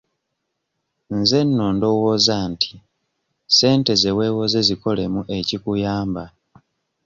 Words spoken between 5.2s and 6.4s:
ekikuyamba.